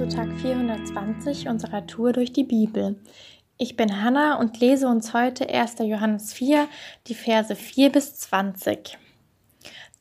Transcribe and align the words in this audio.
zu 0.00 0.08
Tag 0.08 0.32
420 0.40 1.48
unserer 1.48 1.86
Tour 1.86 2.14
durch 2.14 2.32
die 2.32 2.44
Bibel. 2.44 2.98
Ich 3.58 3.76
bin 3.76 4.02
Hanna 4.02 4.38
und 4.38 4.58
lese 4.58 4.88
uns 4.88 5.12
heute 5.12 5.50
1. 5.50 5.74
Johannes 5.80 6.32
4, 6.32 6.68
die 7.06 7.14
Verse 7.14 7.54
4 7.54 7.92
bis 7.92 8.16
20. 8.16 8.96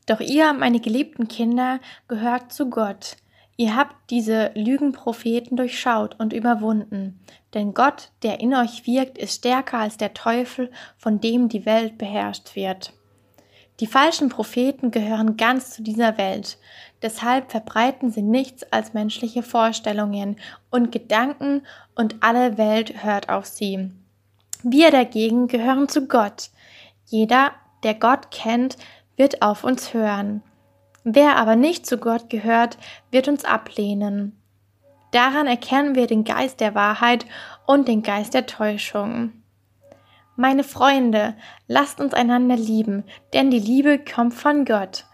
Doch 0.06 0.22
ihr, 0.22 0.54
meine 0.54 0.80
geliebten 0.80 1.28
Kinder, 1.28 1.82
gehört 2.08 2.54
zu 2.54 2.70
Gott. 2.70 3.18
Ihr 3.58 3.76
habt 3.76 4.10
diese 4.10 4.52
Lügenpropheten 4.56 5.58
durchschaut 5.58 6.18
und 6.18 6.32
überwunden. 6.32 7.20
Denn 7.54 7.74
Gott, 7.74 8.14
der 8.24 8.40
in 8.40 8.56
euch 8.56 8.88
wirkt, 8.88 9.18
ist 9.18 9.40
stärker 9.40 9.80
als 9.80 9.98
der 9.98 10.14
Teufel, 10.14 10.72
von 10.96 11.20
dem 11.20 11.50
die 11.50 11.66
Welt 11.66 11.98
beherrscht 11.98 12.56
wird. 12.56 12.94
Die 13.80 13.88
falschen 13.88 14.28
Propheten 14.28 14.92
gehören 14.92 15.38
ganz 15.38 15.72
zu 15.72 15.82
dieser 15.82 16.18
Welt. 16.18 16.58
Deshalb 17.02 17.52
verbreiten 17.52 18.12
sie 18.12 18.22
nichts 18.22 18.64
als 18.72 18.94
menschliche 18.94 19.44
Vorstellungen 19.44 20.38
und 20.70 20.92
Gedanken 20.92 21.66
und 21.96 22.18
alle 22.22 22.58
Welt 22.58 23.04
hört 23.04 23.30
auf 23.30 23.46
sie. 23.46 23.92
Wir 24.64 24.92
dagegen 24.92 25.48
gehören 25.48 25.88
zu 25.88 26.08
Gott. 26.08 26.50
Jeder, 27.06 27.52
der 27.84 27.94
Gott 27.94 28.32
kennt, 28.32 28.78
wird 29.16 29.42
auf 29.42 29.64
uns 29.64 29.94
hören. 29.94 30.44
Wer 31.06 31.38
aber 31.38 31.56
nicht 31.56 31.86
zu 31.86 31.98
Gott 31.98 32.30
gehört, 32.30 32.78
wird 33.12 33.30
uns 33.30 33.46
ablehnen. 33.46 34.36
Daran 35.12 35.48
erkennen 35.48 35.96
wir 35.96 36.08
den 36.08 36.24
Geist 36.24 36.60
der 36.60 36.76
Wahrheit 36.76 37.26
und 37.66 37.88
den 37.88 38.04
Geist 38.04 38.34
der 38.34 38.46
Täuschung. 38.46 39.32
Meine 40.36 40.64
Freunde, 40.64 41.36
lasst 41.68 42.00
uns 42.00 42.14
einander 42.14 42.56
lieben, 42.56 43.04
denn 43.34 43.50
die 43.50 43.60
Liebe 43.60 44.00
kommt 44.00 44.34
von 44.34 44.66
Gott. 44.66 45.06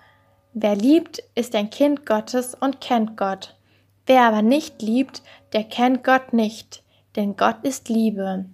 Wer 0.58 0.78
liebt, 0.78 1.22
ist 1.36 1.54
ein 1.54 1.70
Kind 1.70 2.06
Gottes 2.06 2.56
und 2.56 2.80
kennt 2.80 3.18
Gott. 3.18 3.58
Wer 4.06 4.22
aber 4.22 4.42
nicht 4.42 4.82
liebt, 4.82 5.22
der 5.52 5.66
kennt 5.66 6.06
Gott 6.06 6.32
nicht, 6.32 6.82
denn 7.18 7.36
Gott 7.36 7.58
ist 7.64 7.90
Liebe. 7.90 8.46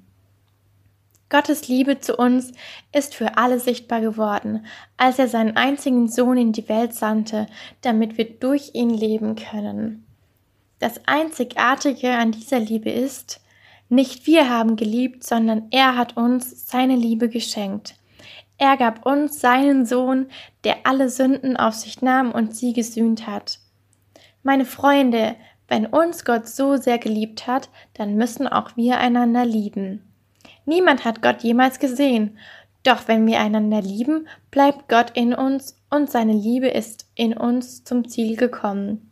Gottes 1.30 1.68
Liebe 1.68 2.00
zu 2.00 2.16
uns 2.16 2.54
ist 2.92 3.14
für 3.14 3.38
alle 3.38 3.60
sichtbar 3.60 4.02
geworden, 4.02 4.66
als 4.98 5.20
er 5.20 5.28
seinen 5.28 5.56
einzigen 5.56 6.08
Sohn 6.08 6.38
in 6.38 6.54
die 6.54 6.68
Welt 6.68 6.96
sandte, 6.96 7.46
damit 7.82 8.18
wir 8.18 8.26
durch 8.26 8.72
ihn 8.74 8.90
leben 8.90 9.36
können. 9.36 10.04
Das 10.80 11.02
Einzigartige 11.06 12.14
an 12.14 12.32
dieser 12.32 12.60
Liebe 12.60 12.90
ist, 12.90 13.42
nicht 13.90 14.26
wir 14.26 14.50
haben 14.50 14.76
geliebt, 14.76 15.24
sondern 15.24 15.68
er 15.70 15.96
hat 15.96 16.18
uns 16.18 16.68
seine 16.68 16.96
Liebe 16.96 17.30
geschenkt. 17.30 17.94
Er 18.62 18.78
gab 18.78 19.08
uns 19.08 19.42
seinen 19.42 19.88
Sohn, 19.88 20.28
der 20.66 20.86
alle 20.86 21.10
Sünden 21.10 21.58
auf 21.58 21.74
sich 21.74 22.04
nahm 22.04 22.32
und 22.32 22.56
sie 22.56 22.74
gesühnt 22.74 23.26
hat. 23.26 23.58
Meine 24.44 24.66
Freunde, 24.66 25.36
wenn 25.68 25.88
uns 25.88 26.26
Gott 26.26 26.48
so 26.48 26.78
sehr 26.78 27.00
geliebt 27.00 27.48
hat, 27.48 27.70
dann 27.96 28.18
müssen 28.18 28.48
auch 28.48 28.78
wir 28.78 29.00
einander 29.00 29.46
lieben. 29.46 30.04
Niemand 30.68 31.06
hat 31.06 31.24
Gott 31.24 31.42
jemals 31.42 31.80
gesehen, 31.80 32.38
doch 32.84 33.08
wenn 33.08 33.26
wir 33.26 33.40
einander 33.40 33.82
lieben, 33.82 34.28
bleibt 34.52 34.88
Gott 34.88 35.10
in 35.16 35.34
uns 35.34 35.76
und 35.90 36.12
seine 36.12 36.34
Liebe 36.34 36.68
ist 36.68 37.08
in 37.16 37.36
uns 37.36 37.84
zum 37.84 38.08
Ziel 38.08 38.38
gekommen. 38.38 39.12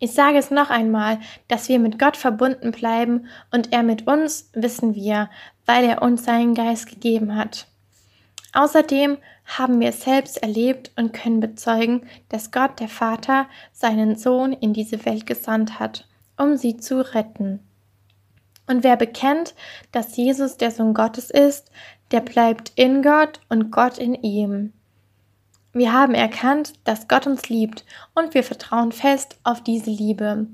Ich 0.00 0.14
sage 0.14 0.38
es 0.38 0.50
noch 0.50 0.68
einmal, 0.68 1.20
dass 1.46 1.68
wir 1.68 1.78
mit 1.78 1.96
Gott 1.96 2.16
verbunden 2.16 2.72
bleiben 2.72 3.28
und 3.52 3.72
er 3.72 3.84
mit 3.84 4.08
uns 4.08 4.50
wissen 4.52 4.96
wir, 4.96 5.30
weil 5.64 5.84
er 5.84 6.02
uns 6.02 6.24
seinen 6.24 6.54
Geist 6.54 6.88
gegeben 6.88 7.36
hat. 7.36 7.68
Außerdem 8.52 9.18
haben 9.46 9.80
wir 9.80 9.88
es 9.88 10.02
selbst 10.02 10.42
erlebt 10.42 10.92
und 10.96 11.12
können 11.12 11.40
bezeugen, 11.40 12.06
dass 12.28 12.50
Gott 12.50 12.80
der 12.80 12.88
Vater 12.88 13.46
seinen 13.72 14.16
Sohn 14.16 14.52
in 14.52 14.72
diese 14.72 15.04
Welt 15.06 15.26
gesandt 15.26 15.80
hat, 15.80 16.06
um 16.36 16.56
sie 16.56 16.76
zu 16.76 17.00
retten. 17.14 17.60
Und 18.66 18.84
wer 18.84 18.96
bekennt, 18.96 19.54
dass 19.90 20.16
Jesus 20.16 20.56
der 20.56 20.70
Sohn 20.70 20.94
Gottes 20.94 21.30
ist, 21.30 21.70
der 22.10 22.20
bleibt 22.20 22.72
in 22.76 23.02
Gott 23.02 23.40
und 23.48 23.70
Gott 23.70 23.98
in 23.98 24.14
ihm. 24.14 24.72
Wir 25.72 25.92
haben 25.92 26.14
erkannt, 26.14 26.74
dass 26.84 27.08
Gott 27.08 27.26
uns 27.26 27.48
liebt 27.48 27.84
und 28.14 28.34
wir 28.34 28.44
vertrauen 28.44 28.92
fest 28.92 29.38
auf 29.42 29.62
diese 29.62 29.90
Liebe. 29.90 30.46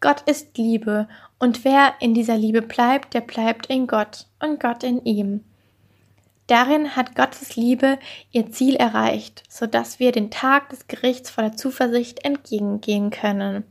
Gott 0.00 0.22
ist 0.22 0.56
Liebe 0.56 1.06
und 1.38 1.64
wer 1.64 1.94
in 2.00 2.14
dieser 2.14 2.36
Liebe 2.36 2.62
bleibt, 2.62 3.12
der 3.14 3.20
bleibt 3.20 3.66
in 3.66 3.86
Gott 3.86 4.26
und 4.40 4.58
Gott 4.58 4.82
in 4.82 5.04
ihm. 5.04 5.44
Darin 6.52 6.96
hat 6.96 7.14
Gottes 7.14 7.56
Liebe 7.56 7.98
ihr 8.30 8.52
Ziel 8.52 8.76
erreicht, 8.76 9.42
sodass 9.48 9.98
wir 9.98 10.12
den 10.12 10.30
Tag 10.30 10.68
des 10.68 10.86
Gerichts 10.86 11.30
voller 11.30 11.56
Zuversicht 11.56 12.26
entgegengehen 12.26 13.08
können. 13.08 13.64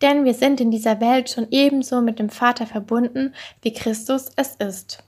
Denn 0.00 0.24
wir 0.24 0.34
sind 0.34 0.60
in 0.60 0.70
dieser 0.70 1.00
Welt 1.00 1.30
schon 1.30 1.48
ebenso 1.50 2.00
mit 2.00 2.20
dem 2.20 2.30
Vater 2.30 2.68
verbunden, 2.68 3.34
wie 3.62 3.72
Christus 3.72 4.30
es 4.36 4.54
ist. 4.54 5.02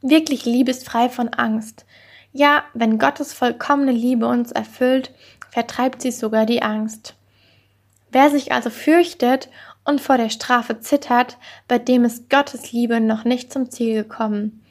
Wirklich 0.00 0.44
Liebe 0.44 0.70
ist 0.70 0.86
frei 0.86 1.08
von 1.08 1.30
Angst. 1.30 1.84
Ja, 2.32 2.62
wenn 2.72 3.00
Gottes 3.00 3.32
vollkommene 3.32 3.90
Liebe 3.90 4.28
uns 4.28 4.52
erfüllt, 4.52 5.12
vertreibt 5.50 6.02
sie 6.02 6.12
sogar 6.12 6.46
die 6.46 6.62
Angst. 6.62 7.16
Wer 8.12 8.30
sich 8.30 8.52
also 8.52 8.70
fürchtet 8.70 9.48
und 9.84 10.00
vor 10.00 10.18
der 10.18 10.30
Strafe 10.30 10.78
zittert, 10.78 11.36
bei 11.66 11.80
dem 11.80 12.04
ist 12.04 12.30
Gottes 12.30 12.70
Liebe 12.70 13.00
noch 13.00 13.24
nicht 13.24 13.52
zum 13.52 13.72
Ziel 13.72 14.04
gekommen. 14.04 14.62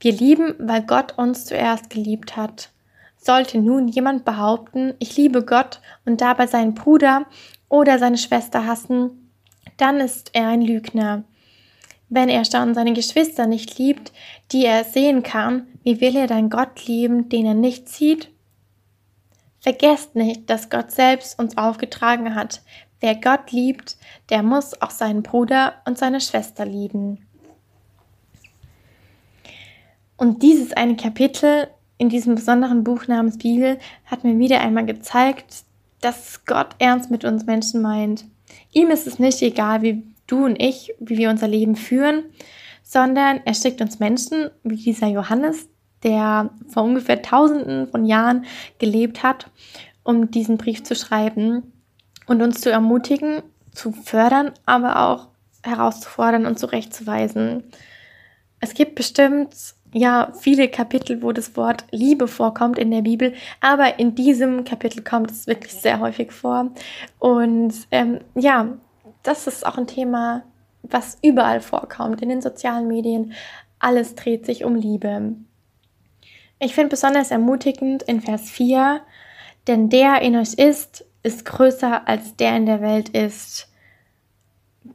Wir 0.00 0.12
lieben, 0.12 0.54
weil 0.58 0.82
Gott 0.82 1.18
uns 1.18 1.44
zuerst 1.46 1.90
geliebt 1.90 2.36
hat. 2.36 2.70
Sollte 3.16 3.58
nun 3.58 3.88
jemand 3.88 4.24
behaupten, 4.24 4.94
ich 5.00 5.16
liebe 5.16 5.44
Gott 5.44 5.80
und 6.06 6.20
dabei 6.20 6.46
seinen 6.46 6.74
Bruder 6.74 7.26
oder 7.68 7.98
seine 7.98 8.18
Schwester 8.18 8.66
hassen, 8.66 9.30
dann 9.76 10.00
ist 10.00 10.30
er 10.34 10.48
ein 10.48 10.62
Lügner. 10.62 11.24
Wenn 12.08 12.28
er 12.28 12.44
schon 12.44 12.74
seine 12.74 12.94
Geschwister 12.94 13.46
nicht 13.46 13.78
liebt, 13.78 14.12
die 14.52 14.64
er 14.64 14.84
sehen 14.84 15.22
kann, 15.22 15.66
wie 15.82 16.00
will 16.00 16.16
er 16.16 16.26
dann 16.26 16.48
Gott 16.48 16.86
lieben, 16.86 17.28
den 17.28 17.44
er 17.44 17.54
nicht 17.54 17.88
sieht? 17.88 18.30
Vergesst 19.60 20.14
nicht, 20.14 20.48
dass 20.48 20.70
Gott 20.70 20.92
selbst 20.92 21.38
uns 21.38 21.56
aufgetragen 21.58 22.34
hat. 22.34 22.62
Wer 23.00 23.16
Gott 23.16 23.52
liebt, 23.52 23.96
der 24.30 24.42
muss 24.42 24.80
auch 24.80 24.90
seinen 24.90 25.22
Bruder 25.22 25.74
und 25.84 25.98
seine 25.98 26.20
Schwester 26.20 26.64
lieben. 26.64 27.27
Und 30.18 30.42
dieses 30.42 30.72
eine 30.72 30.96
Kapitel 30.96 31.68
in 31.96 32.08
diesem 32.08 32.34
besonderen 32.34 32.84
Buch 32.84 33.06
namens 33.06 33.38
Bibel 33.38 33.78
hat 34.04 34.24
mir 34.24 34.38
wieder 34.38 34.60
einmal 34.60 34.84
gezeigt, 34.84 35.62
dass 36.00 36.44
Gott 36.44 36.74
ernst 36.78 37.10
mit 37.10 37.24
uns 37.24 37.46
Menschen 37.46 37.80
meint. 37.80 38.24
Ihm 38.72 38.90
ist 38.90 39.06
es 39.06 39.18
nicht 39.18 39.40
egal, 39.42 39.82
wie 39.82 40.02
du 40.26 40.44
und 40.44 40.60
ich, 40.60 40.92
wie 40.98 41.18
wir 41.18 41.30
unser 41.30 41.48
Leben 41.48 41.76
führen, 41.76 42.24
sondern 42.82 43.40
er 43.44 43.54
schickt 43.54 43.80
uns 43.80 44.00
Menschen 44.00 44.50
wie 44.64 44.76
dieser 44.76 45.06
Johannes, 45.06 45.68
der 46.02 46.50
vor 46.68 46.82
ungefähr 46.82 47.22
tausenden 47.22 47.88
von 47.88 48.04
Jahren 48.04 48.44
gelebt 48.78 49.22
hat, 49.22 49.50
um 50.02 50.30
diesen 50.30 50.58
Brief 50.58 50.82
zu 50.82 50.96
schreiben 50.96 51.72
und 52.26 52.42
uns 52.42 52.60
zu 52.60 52.70
ermutigen, 52.70 53.42
zu 53.72 53.92
fördern, 53.92 54.52
aber 54.66 55.00
auch 55.08 55.28
herauszufordern 55.62 56.46
und 56.46 56.58
zurechtzuweisen. 56.58 57.64
Es 58.60 58.74
gibt 58.74 58.96
bestimmt 58.96 59.54
ja 59.92 60.32
viele 60.38 60.68
Kapitel, 60.68 61.22
wo 61.22 61.32
das 61.32 61.56
Wort 61.56 61.84
Liebe 61.90 62.28
vorkommt 62.28 62.78
in 62.78 62.90
der 62.90 63.02
Bibel, 63.02 63.34
aber 63.60 63.98
in 63.98 64.14
diesem 64.14 64.64
Kapitel 64.64 65.02
kommt 65.02 65.30
es 65.30 65.46
wirklich 65.46 65.72
sehr 65.72 66.00
häufig 66.00 66.32
vor. 66.32 66.70
Und 67.18 67.74
ähm, 67.90 68.20
ja, 68.34 68.68
das 69.22 69.46
ist 69.46 69.66
auch 69.66 69.78
ein 69.78 69.86
Thema, 69.86 70.42
was 70.82 71.18
überall 71.22 71.60
vorkommt, 71.60 72.22
in 72.22 72.28
den 72.28 72.42
sozialen 72.42 72.88
Medien. 72.88 73.32
Alles 73.78 74.14
dreht 74.14 74.46
sich 74.46 74.64
um 74.64 74.74
Liebe. 74.74 75.34
Ich 76.60 76.74
finde 76.74 76.90
besonders 76.90 77.30
ermutigend 77.30 78.02
in 78.02 78.20
Vers 78.20 78.50
4, 78.50 79.00
denn 79.66 79.88
der 79.88 80.22
in 80.22 80.36
euch 80.36 80.54
ist, 80.54 81.04
ist 81.22 81.44
größer 81.44 82.08
als 82.08 82.36
der 82.36 82.56
in 82.56 82.66
der 82.66 82.80
Welt 82.80 83.10
ist. 83.10 83.70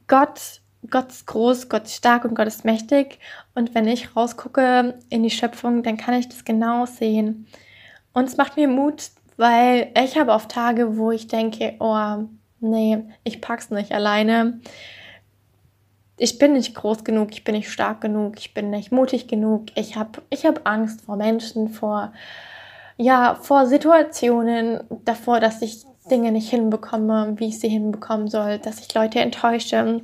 Gott, 0.07 0.61
Gott 0.89 1.09
ist 1.09 1.27
groß, 1.27 1.69
Gott 1.69 1.83
ist 1.83 1.95
stark 1.95 2.25
und 2.25 2.35
Gott 2.35 2.47
ist 2.47 2.65
mächtig. 2.65 3.19
Und 3.55 3.73
wenn 3.75 3.87
ich 3.87 4.15
rausgucke 4.15 4.99
in 5.09 5.23
die 5.23 5.29
Schöpfung, 5.29 5.83
dann 5.83 5.97
kann 5.97 6.15
ich 6.15 6.29
das 6.29 6.45
genau 6.45 6.85
sehen. 6.85 7.47
Und 8.13 8.25
es 8.25 8.37
macht 8.37 8.57
mir 8.57 8.67
Mut, 8.67 9.11
weil 9.37 9.91
ich 10.01 10.17
habe 10.17 10.31
oft 10.31 10.49
Tage, 10.49 10.97
wo 10.97 11.11
ich 11.11 11.27
denke, 11.27 11.75
oh, 11.79 12.23
nee, 12.59 13.03
ich 13.23 13.41
pack's 13.41 13.69
nicht 13.69 13.91
alleine. 13.91 14.59
Ich 16.17 16.37
bin 16.37 16.53
nicht 16.53 16.75
groß 16.75 17.03
genug, 17.03 17.31
ich 17.31 17.43
bin 17.43 17.55
nicht 17.55 17.71
stark 17.71 18.01
genug, 18.01 18.37
ich 18.37 18.53
bin 18.53 18.69
nicht 18.69 18.91
mutig 18.91 19.27
genug. 19.27 19.65
Ich 19.75 19.95
habe 19.95 20.21
ich 20.29 20.45
hab 20.45 20.67
Angst 20.67 21.01
vor 21.01 21.15
Menschen, 21.15 21.69
vor 21.69 22.13
ja, 22.97 23.35
vor 23.35 23.65
Situationen, 23.65 24.81
davor, 25.05 25.39
dass 25.39 25.61
ich 25.61 25.85
Dinge 26.09 26.31
nicht 26.31 26.49
hinbekomme, 26.49 27.33
wie 27.37 27.47
ich 27.47 27.59
sie 27.59 27.69
hinbekommen 27.69 28.27
soll, 28.27 28.59
dass 28.59 28.79
ich 28.79 28.93
Leute 28.93 29.19
enttäusche. 29.19 30.01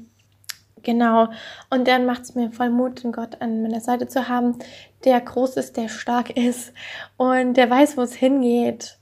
Genau. 0.84 1.30
Und 1.70 1.88
dann 1.88 2.06
macht 2.06 2.24
es 2.24 2.36
mir 2.36 2.52
voll 2.52 2.70
Mut, 2.70 3.04
einen 3.04 3.14
Gott 3.14 3.42
an 3.42 3.62
meiner 3.62 3.82
Seite 3.82 4.08
zu 4.08 4.28
haben, 4.28 4.58
der 5.04 5.20
groß 5.22 5.58
ist, 5.58 5.78
der 5.78 5.90
stark 5.90 6.36
ist 6.36 6.74
und 7.18 7.56
der 7.56 7.70
weiß, 7.70 7.98
wo 7.98 8.02
es 8.02 8.14
hingeht. 8.14 8.98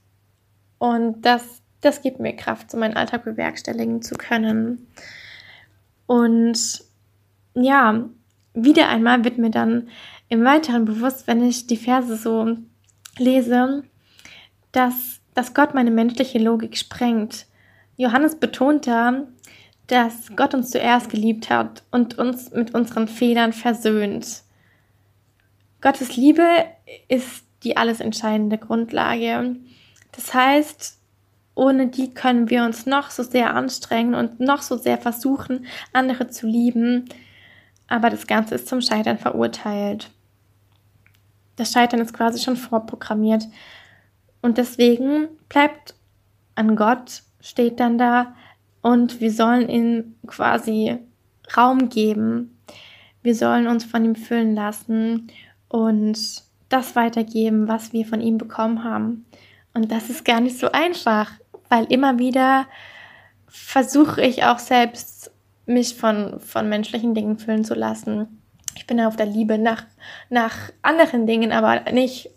Und 0.79 1.21
dass 1.21 1.61
das 1.81 2.01
gibt 2.01 2.19
mir 2.19 2.35
Kraft, 2.35 2.71
so 2.71 2.77
meinen 2.77 2.97
Alltag 2.97 3.23
bewerkstelligen 3.23 4.01
zu 4.01 4.15
können. 4.15 4.87
Und 6.05 6.83
ja, 7.53 8.05
wieder 8.53 8.89
einmal 8.89 9.23
wird 9.23 9.37
mir 9.37 9.51
dann 9.51 9.89
im 10.29 10.43
Weiteren 10.43 10.85
bewusst, 10.85 11.27
wenn 11.27 11.43
ich 11.43 11.67
die 11.67 11.77
Verse 11.77 12.15
so 12.17 12.57
lese, 13.17 13.83
dass, 14.71 15.19
dass 15.33 15.53
Gott 15.53 15.73
meine 15.73 15.91
menschliche 15.91 16.39
Logik 16.39 16.77
sprengt. 16.77 17.45
Johannes 17.95 18.35
betont 18.35 18.87
da, 18.87 19.23
dass 19.87 20.35
Gott 20.35 20.53
uns 20.53 20.69
zuerst 20.69 21.09
geliebt 21.09 21.49
hat 21.49 21.83
und 21.91 22.17
uns 22.17 22.51
mit 22.51 22.73
unseren 22.73 23.07
Fehlern 23.07 23.53
versöhnt. 23.53 24.43
Gottes 25.81 26.15
Liebe 26.17 26.65
ist 27.07 27.45
die 27.63 27.77
alles 27.77 27.99
entscheidende 27.99 28.57
Grundlage. 28.57 29.55
Das 30.11 30.33
heißt, 30.33 30.97
ohne 31.55 31.87
die 31.87 32.13
können 32.13 32.49
wir 32.49 32.63
uns 32.63 32.85
noch 32.85 33.09
so 33.09 33.23
sehr 33.23 33.55
anstrengen 33.55 34.13
und 34.13 34.39
noch 34.39 34.61
so 34.61 34.77
sehr 34.77 34.97
versuchen, 34.97 35.65
andere 35.93 36.29
zu 36.29 36.45
lieben, 36.45 37.05
aber 37.87 38.09
das 38.09 38.27
Ganze 38.27 38.55
ist 38.55 38.67
zum 38.67 38.81
Scheitern 38.81 39.17
verurteilt. 39.17 40.11
Das 41.55 41.71
Scheitern 41.71 42.01
ist 42.01 42.13
quasi 42.13 42.43
schon 42.43 42.57
vorprogrammiert. 42.57 43.45
Und 44.41 44.57
deswegen 44.57 45.29
bleibt 45.49 45.95
an 46.53 46.75
Gott, 46.75 47.23
steht 47.41 47.79
dann 47.79 47.97
da, 47.97 48.35
und 48.87 49.19
wir 49.19 49.31
sollen 49.33 49.67
ihm 49.67 50.15
quasi 50.27 50.97
Raum 51.57 51.89
geben. 51.89 52.57
Wir 53.21 53.35
sollen 53.35 53.67
uns 53.67 53.83
von 53.83 54.05
ihm 54.05 54.15
füllen 54.15 54.55
lassen 54.55 55.27
und 55.67 56.17
das 56.69 56.95
weitergeben, 56.95 57.67
was 57.67 57.91
wir 57.91 58.05
von 58.05 58.21
ihm 58.21 58.37
bekommen 58.37 58.85
haben. 58.85 59.25
Und 59.73 59.91
das 59.91 60.09
ist 60.09 60.23
gar 60.23 60.39
nicht 60.39 60.57
so 60.57 60.71
einfach, 60.71 61.31
weil 61.67 61.83
immer 61.91 62.17
wieder 62.17 62.65
versuche 63.49 64.21
ich 64.21 64.45
auch 64.45 64.59
selbst, 64.59 65.31
mich 65.65 65.95
von, 65.95 66.39
von 66.39 66.69
menschlichen 66.69 67.13
Dingen 67.13 67.39
füllen 67.39 67.65
zu 67.65 67.73
lassen. 67.73 68.41
Ich 68.77 68.87
bin 68.87 69.01
auf 69.01 69.17
der 69.17 69.25
Liebe 69.25 69.57
nach, 69.57 69.83
nach 70.29 70.71
anderen 70.81 71.27
Dingen, 71.27 71.51
aber 71.51 71.91
nicht 71.91 72.29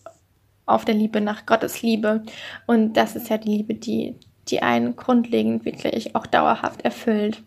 auf 0.66 0.84
der 0.84 0.96
Liebe 0.96 1.20
nach 1.20 1.46
Gottes 1.46 1.80
Liebe. 1.80 2.24
Und 2.66 2.94
das 2.94 3.14
ist 3.14 3.28
ja 3.28 3.38
die 3.38 3.50
Liebe, 3.50 3.74
die, 3.74 4.16
die 4.50 4.62
einen 4.62 4.96
grundlegend 4.96 5.64
wirklich 5.64 6.14
auch 6.14 6.26
dauerhaft 6.26 6.82
erfüllt. 6.82 7.42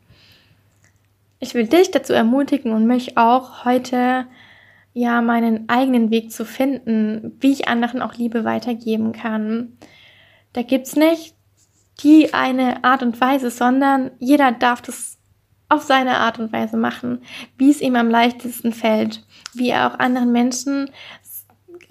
Ich 1.39 1.53
will 1.53 1.67
dich 1.67 1.91
dazu 1.91 2.13
ermutigen 2.13 2.71
und 2.71 2.85
mich 2.85 3.17
auch 3.17 3.65
heute 3.65 4.25
ja 4.94 5.21
meinen 5.21 5.67
eigenen 5.69 6.11
Weg 6.11 6.31
zu 6.31 6.45
finden, 6.45 7.35
wie 7.39 7.51
ich 7.51 7.67
anderen 7.67 8.01
auch 8.01 8.13
Liebe 8.15 8.45
weitergeben 8.45 9.11
kann. 9.11 9.77
Da 10.53 10.61
gibt's 10.61 10.95
nicht 10.95 11.35
die 12.01 12.33
eine 12.33 12.83
Art 12.83 13.03
und 13.03 13.19
Weise, 13.19 13.49
sondern 13.49 14.11
jeder 14.19 14.51
darf 14.51 14.81
das 14.81 15.17
auf 15.69 15.83
seine 15.83 16.17
Art 16.17 16.39
und 16.39 16.53
Weise 16.53 16.77
machen, 16.77 17.21
wie 17.57 17.71
es 17.71 17.81
ihm 17.81 17.95
am 17.95 18.09
leichtesten 18.09 18.73
fällt, 18.73 19.25
wie 19.53 19.69
er 19.69 19.88
auch 19.88 19.99
anderen 19.99 20.31
Menschen 20.31 20.91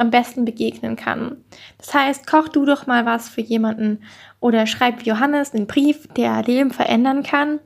am 0.02 0.10
besten 0.10 0.44
begegnen 0.44 0.96
kann. 0.96 1.38
Das 1.78 1.94
heißt, 1.94 2.26
koch 2.26 2.48
du 2.48 2.66
doch 2.66 2.86
mal 2.86 3.06
was 3.06 3.28
für 3.28 3.40
jemanden 3.40 4.02
oder 4.40 4.66
schreib 4.66 5.02
Johannes 5.04 5.54
einen 5.54 5.66
Brief, 5.66 6.08
der 6.08 6.42
Leben 6.42 6.72
verändern 6.72 7.22
kann. 7.22 7.60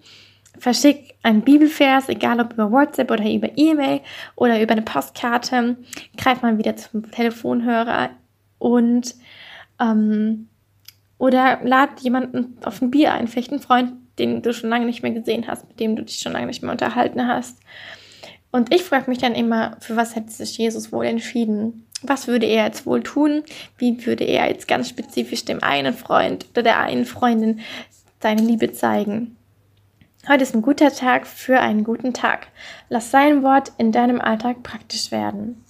Verschick 0.58 1.14
einen 1.22 1.42
Bibelvers, 1.42 2.08
egal 2.08 2.40
ob 2.40 2.52
über 2.52 2.70
WhatsApp 2.70 3.10
oder 3.10 3.30
über 3.30 3.50
E-Mail 3.56 4.00
oder 4.36 4.60
über 4.60 4.72
eine 4.72 4.82
Postkarte. 4.82 5.76
Greif 6.16 6.42
mal 6.42 6.58
wieder 6.58 6.76
zum 6.76 7.10
Telefonhörer 7.10 8.10
und 8.58 9.14
ähm, 9.80 10.48
oder 11.18 11.60
lad 11.64 12.00
jemanden 12.00 12.58
auf 12.64 12.80
ein 12.82 12.90
Bier 12.90 13.12
ein, 13.12 13.28
vielleicht 13.28 13.50
einen 13.50 13.60
Freund, 13.60 13.92
den 14.18 14.42
du 14.42 14.52
schon 14.52 14.70
lange 14.70 14.86
nicht 14.86 15.02
mehr 15.02 15.12
gesehen 15.12 15.46
hast, 15.46 15.66
mit 15.68 15.80
dem 15.80 15.96
du 15.96 16.02
dich 16.02 16.18
schon 16.18 16.32
lange 16.32 16.46
nicht 16.46 16.62
mehr 16.62 16.72
unterhalten 16.72 17.26
hast. 17.26 17.58
Und 18.50 18.74
ich 18.74 18.82
frage 18.82 19.10
mich 19.10 19.18
dann 19.18 19.34
immer, 19.34 19.76
für 19.80 19.96
was 19.96 20.14
hätte 20.14 20.30
sich 20.30 20.56
Jesus 20.56 20.92
wohl 20.92 21.04
entschieden? 21.06 21.85
Was 22.02 22.26
würde 22.26 22.46
er 22.46 22.64
jetzt 22.64 22.86
wohl 22.86 23.02
tun? 23.02 23.42
Wie 23.78 24.06
würde 24.06 24.24
er 24.24 24.48
jetzt 24.48 24.68
ganz 24.68 24.88
spezifisch 24.88 25.44
dem 25.44 25.62
einen 25.62 25.94
Freund 25.94 26.46
oder 26.50 26.62
der 26.62 26.80
einen 26.80 27.06
Freundin 27.06 27.60
seine 28.20 28.42
Liebe 28.42 28.72
zeigen? 28.72 29.36
Heute 30.28 30.42
ist 30.42 30.54
ein 30.54 30.62
guter 30.62 30.92
Tag 30.92 31.26
für 31.26 31.60
einen 31.60 31.84
guten 31.84 32.12
Tag. 32.12 32.48
Lass 32.88 33.10
sein 33.10 33.42
Wort 33.42 33.72
in 33.78 33.92
deinem 33.92 34.20
Alltag 34.20 34.62
praktisch 34.62 35.12
werden. 35.12 35.64